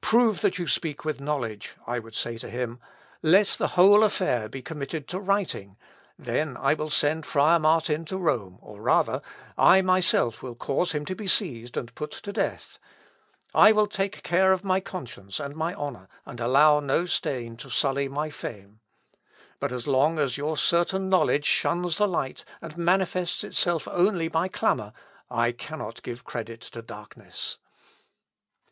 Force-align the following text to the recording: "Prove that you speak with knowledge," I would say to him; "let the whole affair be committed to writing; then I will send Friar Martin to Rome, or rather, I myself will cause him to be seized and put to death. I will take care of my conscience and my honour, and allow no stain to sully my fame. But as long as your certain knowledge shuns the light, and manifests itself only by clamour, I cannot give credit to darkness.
"Prove 0.00 0.40
that 0.42 0.56
you 0.56 0.68
speak 0.68 1.04
with 1.04 1.20
knowledge," 1.20 1.74
I 1.84 1.98
would 1.98 2.14
say 2.14 2.38
to 2.38 2.48
him; 2.48 2.78
"let 3.22 3.56
the 3.58 3.66
whole 3.74 4.04
affair 4.04 4.48
be 4.48 4.62
committed 4.62 5.08
to 5.08 5.18
writing; 5.18 5.76
then 6.16 6.56
I 6.56 6.74
will 6.74 6.90
send 6.90 7.26
Friar 7.26 7.58
Martin 7.58 8.04
to 8.04 8.16
Rome, 8.16 8.58
or 8.60 8.80
rather, 8.80 9.20
I 9.58 9.82
myself 9.82 10.44
will 10.44 10.54
cause 10.54 10.92
him 10.92 11.04
to 11.06 11.16
be 11.16 11.26
seized 11.26 11.76
and 11.76 11.92
put 11.96 12.12
to 12.12 12.32
death. 12.32 12.78
I 13.52 13.72
will 13.72 13.88
take 13.88 14.22
care 14.22 14.52
of 14.52 14.62
my 14.62 14.78
conscience 14.78 15.40
and 15.40 15.56
my 15.56 15.74
honour, 15.74 16.06
and 16.24 16.38
allow 16.38 16.78
no 16.78 17.04
stain 17.04 17.56
to 17.56 17.68
sully 17.68 18.06
my 18.08 18.30
fame. 18.30 18.78
But 19.58 19.72
as 19.72 19.88
long 19.88 20.20
as 20.20 20.36
your 20.36 20.56
certain 20.56 21.08
knowledge 21.08 21.46
shuns 21.46 21.98
the 21.98 22.06
light, 22.06 22.44
and 22.62 22.76
manifests 22.78 23.42
itself 23.42 23.88
only 23.90 24.28
by 24.28 24.46
clamour, 24.46 24.92
I 25.28 25.50
cannot 25.50 26.04
give 26.04 26.22
credit 26.22 26.60
to 26.60 26.80
darkness. 26.80 27.58